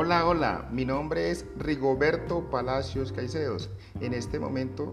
Hola, 0.00 0.28
hola, 0.28 0.68
mi 0.70 0.84
nombre 0.84 1.32
es 1.32 1.44
Rigoberto 1.56 2.48
Palacios 2.50 3.10
Caicedos. 3.10 3.68
En 4.00 4.14
este 4.14 4.38
momento 4.38 4.92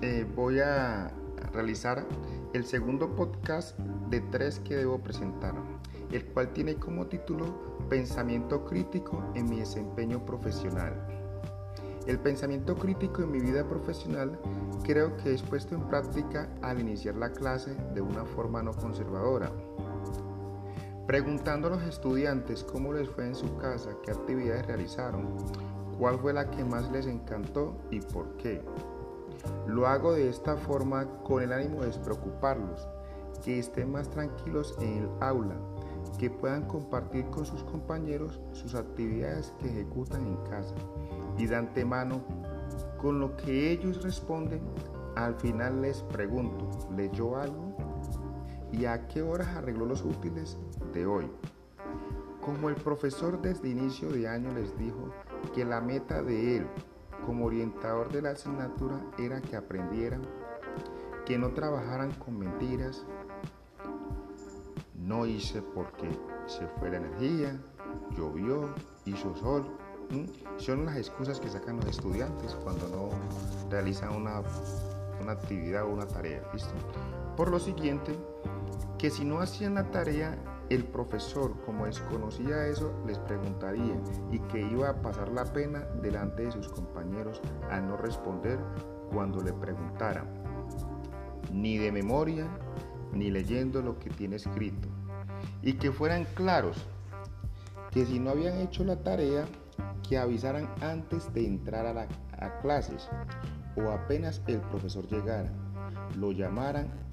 eh, 0.00 0.24
voy 0.34 0.60
a 0.60 1.12
realizar 1.52 2.06
el 2.54 2.64
segundo 2.64 3.14
podcast 3.14 3.78
de 4.08 4.22
tres 4.22 4.58
que 4.60 4.74
debo 4.74 5.00
presentar, 5.00 5.54
el 6.12 6.24
cual 6.24 6.54
tiene 6.54 6.76
como 6.76 7.08
título 7.08 7.44
Pensamiento 7.90 8.64
crítico 8.64 9.22
en 9.34 9.50
mi 9.50 9.58
desempeño 9.58 10.24
profesional. 10.24 10.94
El 12.06 12.18
pensamiento 12.18 12.74
crítico 12.74 13.20
en 13.20 13.30
mi 13.30 13.40
vida 13.40 13.68
profesional 13.68 14.40
creo 14.82 15.14
que 15.18 15.34
es 15.34 15.42
puesto 15.42 15.74
en 15.74 15.82
práctica 15.88 16.48
al 16.62 16.80
iniciar 16.80 17.16
la 17.16 17.32
clase 17.32 17.76
de 17.92 18.00
una 18.00 18.24
forma 18.24 18.62
no 18.62 18.72
conservadora 18.72 19.52
preguntando 21.08 21.68
a 21.68 21.70
los 21.70 21.82
estudiantes 21.84 22.62
cómo 22.62 22.92
les 22.92 23.08
fue 23.08 23.26
en 23.26 23.34
su 23.34 23.56
casa, 23.56 23.96
qué 24.04 24.10
actividades 24.10 24.66
realizaron, 24.66 25.26
cuál 25.98 26.18
fue 26.18 26.34
la 26.34 26.50
que 26.50 26.62
más 26.62 26.92
les 26.92 27.06
encantó 27.06 27.74
y 27.90 28.00
por 28.00 28.36
qué. 28.36 28.62
Lo 29.66 29.86
hago 29.86 30.12
de 30.12 30.28
esta 30.28 30.58
forma 30.58 31.06
con 31.22 31.42
el 31.42 31.54
ánimo 31.54 31.80
de 31.80 31.86
despreocuparlos, 31.86 32.86
que 33.42 33.58
estén 33.58 33.90
más 33.90 34.10
tranquilos 34.10 34.76
en 34.82 34.98
el 34.98 35.08
aula, 35.20 35.56
que 36.18 36.28
puedan 36.28 36.66
compartir 36.66 37.24
con 37.30 37.46
sus 37.46 37.64
compañeros 37.64 38.38
sus 38.52 38.74
actividades 38.74 39.54
que 39.60 39.70
ejecutan 39.70 40.26
en 40.26 40.36
casa 40.50 40.74
y 41.38 41.46
de 41.46 41.56
antemano, 41.56 42.20
con 43.00 43.18
lo 43.18 43.34
que 43.34 43.72
ellos 43.72 44.02
responden, 44.02 44.60
al 45.16 45.34
final 45.36 45.80
les 45.80 46.02
pregunto, 46.02 46.68
¿leyó 46.94 47.38
algo? 47.38 47.87
¿Y 48.72 48.84
a 48.84 49.08
qué 49.08 49.22
horas 49.22 49.48
arregló 49.48 49.86
los 49.86 50.02
útiles 50.02 50.58
de 50.92 51.06
hoy? 51.06 51.30
Como 52.40 52.68
el 52.68 52.76
profesor 52.76 53.40
desde 53.40 53.68
inicio 53.68 54.10
de 54.10 54.28
año 54.28 54.52
les 54.52 54.76
dijo 54.78 55.10
que 55.54 55.64
la 55.64 55.80
meta 55.80 56.22
de 56.22 56.58
él 56.58 56.66
como 57.24 57.46
orientador 57.46 58.10
de 58.10 58.22
la 58.22 58.30
asignatura 58.30 59.00
era 59.18 59.40
que 59.40 59.56
aprendieran, 59.56 60.22
que 61.26 61.38
no 61.38 61.50
trabajaran 61.50 62.10
con 62.12 62.38
mentiras, 62.38 63.04
no 64.94 65.26
hice 65.26 65.62
porque 65.62 66.08
se 66.46 66.66
fue 66.78 66.90
la 66.90 66.98
energía, 66.98 67.58
llovió, 68.16 68.74
hizo 69.04 69.34
sol. 69.36 69.64
Son 70.56 70.86
las 70.86 70.96
excusas 70.96 71.38
que 71.38 71.48
sacan 71.48 71.76
los 71.76 71.86
estudiantes 71.86 72.54
cuando 72.54 72.88
no 72.88 73.10
realizan 73.70 74.14
una, 74.14 74.42
una 75.20 75.32
actividad 75.32 75.84
o 75.84 75.88
una 75.88 76.06
tarea. 76.06 76.42
¿listo? 76.52 76.72
Por 77.36 77.50
lo 77.50 77.58
siguiente, 77.58 78.18
que 78.98 79.10
si 79.10 79.24
no 79.24 79.40
hacían 79.40 79.74
la 79.74 79.90
tarea, 79.90 80.36
el 80.70 80.84
profesor, 80.84 81.54
como 81.64 81.86
desconocía 81.86 82.66
eso, 82.66 82.92
les 83.06 83.18
preguntaría 83.18 83.94
y 84.30 84.38
que 84.40 84.60
iba 84.60 84.90
a 84.90 85.00
pasar 85.00 85.30
la 85.30 85.44
pena 85.44 85.80
delante 86.02 86.44
de 86.44 86.52
sus 86.52 86.68
compañeros 86.68 87.40
al 87.70 87.88
no 87.88 87.96
responder 87.96 88.58
cuando 89.12 89.40
le 89.40 89.52
preguntaran, 89.52 90.26
ni 91.52 91.78
de 91.78 91.90
memoria, 91.90 92.46
ni 93.12 93.30
leyendo 93.30 93.80
lo 93.80 93.98
que 93.98 94.10
tiene 94.10 94.36
escrito, 94.36 94.88
y 95.62 95.74
que 95.74 95.90
fueran 95.90 96.26
claros, 96.34 96.76
que 97.90 98.04
si 98.04 98.18
no 98.18 98.30
habían 98.30 98.58
hecho 98.58 98.84
la 98.84 99.02
tarea, 99.02 99.46
que 100.06 100.18
avisaran 100.18 100.68
antes 100.82 101.32
de 101.32 101.46
entrar 101.46 101.86
a, 101.86 102.08
a 102.44 102.60
clases 102.60 103.08
o 103.76 103.90
apenas 103.90 104.42
el 104.46 104.60
profesor 104.60 105.06
llegara, 105.06 105.50
lo 106.16 106.32
llamaran 106.32 107.07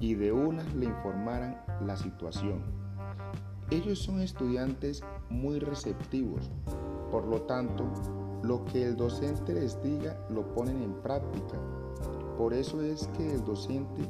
y 0.00 0.14
de 0.14 0.32
una 0.32 0.62
le 0.74 0.86
informaran 0.86 1.60
la 1.84 1.96
situación. 1.96 2.62
Ellos 3.70 3.98
son 3.98 4.20
estudiantes 4.20 5.02
muy 5.28 5.58
receptivos, 5.58 6.50
por 7.10 7.26
lo 7.26 7.42
tanto, 7.42 7.84
lo 8.42 8.64
que 8.64 8.84
el 8.84 8.96
docente 8.96 9.52
les 9.52 9.82
diga 9.82 10.16
lo 10.30 10.54
ponen 10.54 10.82
en 10.82 10.94
práctica. 11.02 11.58
Por 12.38 12.54
eso 12.54 12.80
es 12.80 13.08
que 13.16 13.34
el 13.34 13.44
docente 13.44 14.02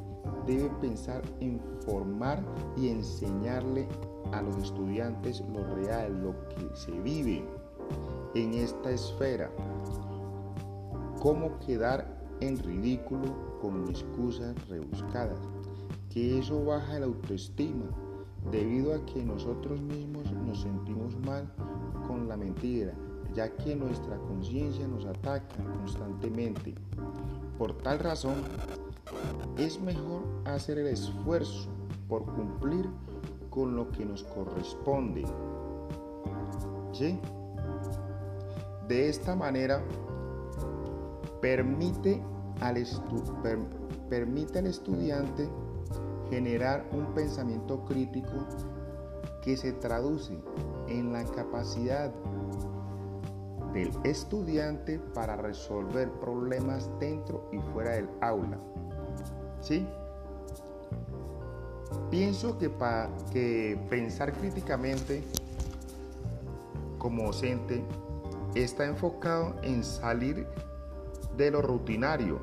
debe 0.47 0.71
pensar 0.81 1.23
en 1.41 1.61
formar 1.85 2.43
y 2.77 2.89
enseñarle 2.89 3.89
a 4.33 4.43
los 4.43 4.57
estudiantes 4.59 5.43
lo 5.53 5.65
real, 5.75 6.23
lo 6.23 6.35
que 6.49 6.77
se 6.77 6.93
vive 6.93 7.45
en 8.35 8.55
esta 8.55 8.91
esfera. 8.91 9.51
Cómo 11.21 11.59
quedar 11.67 12.19
en 12.41 12.59
ridículo 12.59 13.59
con 13.61 13.89
excusas 13.89 14.55
rebuscadas 14.69 15.41
que 16.19 16.41
eso 16.41 16.65
baja 16.65 16.99
la 16.99 17.07
autoestima 17.07 17.85
debido 18.51 18.93
a 18.93 19.07
que 19.07 19.23
nosotros 19.23 19.81
mismos 19.81 20.33
nos 20.33 20.63
sentimos 20.63 21.17
mal 21.21 21.49
con 22.09 22.27
la 22.27 22.37
mentira, 22.37 22.93
ya 23.35 23.55
que 23.55 23.77
nuestra 23.77 24.19
conciencia 24.19 24.89
nos 24.89 25.07
ataca 25.07 25.63
constantemente. 25.79 26.75
Por 27.57 27.73
tal 27.79 28.01
razón, 28.01 28.35
es 29.59 29.81
mejor 29.81 30.25
hacer 30.45 30.79
el 30.79 30.89
esfuerzo 30.89 31.69
por 32.09 32.25
cumplir 32.35 32.91
con 33.49 33.77
lo 33.77 33.89
que 33.93 34.05
nos 34.05 34.25
corresponde. 34.25 35.25
¿Sí? 36.93 37.21
De 38.89 39.09
esta 39.09 39.37
manera, 39.37 39.85
permite 41.41 42.21
al, 42.61 42.85
permite 44.11 44.59
al 44.59 44.67
estudiante 44.67 45.49
generar 46.31 46.85
un 46.93 47.15
pensamiento 47.15 47.85
crítico 47.85 48.47
que 49.43 49.57
se 49.57 49.73
traduce 49.73 50.39
en 50.89 51.13
la 51.13 51.25
capacidad 51.25 52.13
del 53.73 53.91
estudiante 54.05 54.99
para 55.15 55.37
resolver 55.37 56.11
problemas 56.21 56.91
dentro 56.99 57.49
y 57.53 57.59
fuera 57.73 57.93
del 57.93 58.09
aula. 58.21 58.59
¿Sí? 59.61 59.87
Pienso 62.11 62.59
que, 62.59 62.71
que 63.33 63.79
pensar 63.89 64.33
críticamente 64.33 65.23
como 66.99 67.25
docente 67.25 67.85
está 68.55 68.87
enfocado 68.87 69.55
en 69.63 69.85
salir 69.85 70.47
de 71.37 71.51
lo 71.51 71.63
rutinario 71.63 72.41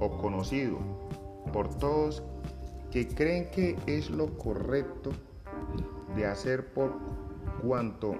o 0.00 0.10
conocido 0.18 0.78
por 1.52 1.68
todos 1.68 2.22
que 2.92 3.08
creen 3.08 3.50
que 3.50 3.78
es 3.86 4.10
lo 4.10 4.36
correcto 4.36 5.12
de 6.14 6.26
hacer 6.26 6.74
por 6.74 6.92
cuanto 7.62 8.14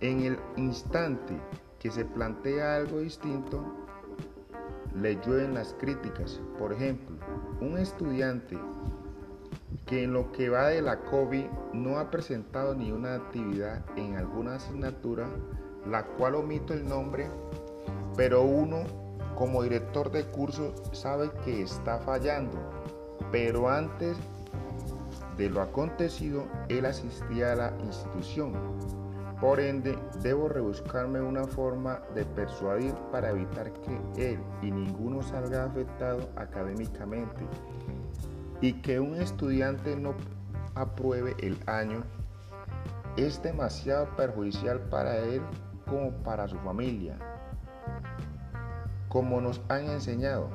en 0.00 0.22
el 0.22 0.38
instante 0.56 1.36
que 1.78 1.90
se 1.90 2.06
plantea 2.06 2.76
algo 2.76 3.00
distinto, 3.00 3.62
le 4.94 5.16
llueven 5.16 5.52
las 5.52 5.74
críticas. 5.74 6.40
Por 6.58 6.72
ejemplo, 6.72 7.14
un 7.60 7.76
estudiante 7.76 8.58
que 9.84 10.04
en 10.04 10.14
lo 10.14 10.32
que 10.32 10.48
va 10.48 10.68
de 10.68 10.80
la 10.80 11.00
COVID 11.02 11.44
no 11.74 11.98
ha 11.98 12.10
presentado 12.10 12.74
ni 12.74 12.90
una 12.92 13.16
actividad 13.16 13.84
en 13.96 14.16
alguna 14.16 14.54
asignatura, 14.54 15.28
la 15.86 16.04
cual 16.04 16.36
omito 16.36 16.72
el 16.72 16.88
nombre, 16.88 17.28
pero 18.16 18.42
uno 18.44 18.84
como 19.36 19.62
director 19.62 20.10
de 20.10 20.24
curso 20.24 20.74
sabe 20.92 21.30
que 21.44 21.62
está 21.62 21.98
fallando 21.98 22.58
pero 23.30 23.68
antes 23.68 24.16
de 25.36 25.48
lo 25.48 25.62
acontecido, 25.62 26.44
él 26.68 26.84
asistía 26.84 27.52
a 27.52 27.56
la 27.56 27.72
institución. 27.84 28.52
Por 29.40 29.58
ende, 29.58 29.98
debo 30.22 30.48
rebuscarme 30.48 31.22
una 31.22 31.44
forma 31.44 32.02
de 32.14 32.26
persuadir 32.26 32.94
para 33.10 33.30
evitar 33.30 33.72
que 33.72 34.32
él 34.32 34.40
y 34.60 34.70
ninguno 34.70 35.22
salga 35.22 35.64
afectado 35.64 36.28
académicamente 36.36 37.46
y 38.60 38.74
que 38.74 39.00
un 39.00 39.14
estudiante 39.14 39.96
no 39.96 40.14
apruebe 40.74 41.34
el 41.38 41.58
año 41.66 42.02
es 43.16 43.42
demasiado 43.42 44.14
perjudicial 44.16 44.78
para 44.90 45.16
él 45.16 45.40
como 45.86 46.10
para 46.22 46.46
su 46.46 46.56
familia, 46.58 47.16
como 49.08 49.40
nos 49.40 49.60
han 49.68 49.86
enseñado. 49.86 50.48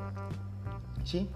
¿Sí? 1.04 1.30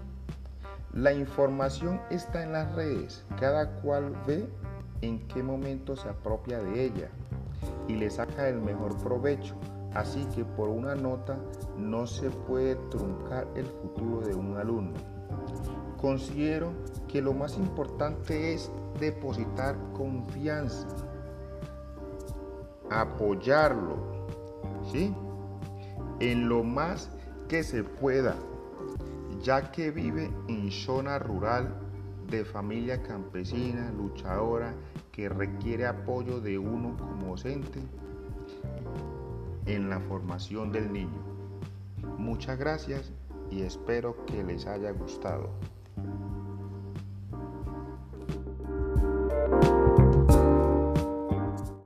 La 0.94 1.12
información 1.12 2.00
está 2.10 2.42
en 2.42 2.50
las 2.50 2.74
redes, 2.74 3.24
cada 3.38 3.70
cual 3.80 4.12
ve 4.26 4.48
en 5.02 5.24
qué 5.28 5.40
momento 5.40 5.94
se 5.94 6.08
apropia 6.08 6.58
de 6.58 6.84
ella 6.84 7.08
y 7.86 7.94
le 7.94 8.10
saca 8.10 8.48
el 8.48 8.60
mejor 8.60 8.96
provecho. 8.98 9.54
Así 9.94 10.24
que 10.34 10.44
por 10.44 10.68
una 10.68 10.96
nota 10.96 11.38
no 11.78 12.08
se 12.08 12.28
puede 12.30 12.74
truncar 12.90 13.46
el 13.54 13.66
futuro 13.66 14.26
de 14.26 14.34
un 14.34 14.56
alumno. 14.56 14.98
Considero 16.00 16.72
que 17.06 17.22
lo 17.22 17.34
más 17.34 17.56
importante 17.56 18.52
es 18.52 18.68
depositar 18.98 19.76
confianza, 19.92 20.88
apoyarlo, 22.90 24.26
¿sí? 24.90 25.14
En 26.18 26.48
lo 26.48 26.64
más 26.64 27.10
que 27.48 27.62
se 27.62 27.84
pueda 27.84 28.34
ya 29.42 29.70
que 29.70 29.90
vive 29.90 30.30
en 30.48 30.70
zona 30.70 31.18
rural 31.18 31.74
de 32.28 32.44
familia 32.44 33.02
campesina, 33.02 33.90
luchadora, 33.92 34.74
que 35.12 35.28
requiere 35.28 35.86
apoyo 35.86 36.40
de 36.40 36.58
uno 36.58 36.96
como 36.96 37.32
docente 37.32 37.80
en 39.66 39.90
la 39.90 40.00
formación 40.00 40.72
del 40.72 40.92
niño. 40.92 41.22
Muchas 42.18 42.58
gracias 42.58 43.12
y 43.50 43.62
espero 43.62 44.24
que 44.26 44.44
les 44.44 44.66
haya 44.66 44.90
gustado. 44.92 45.50